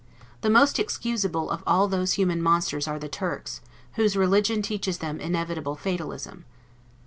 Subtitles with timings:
[0.41, 3.61] The most excusable of all those human monsters are the Turks,
[3.97, 6.43] whose religion teaches them inevitable fatalism.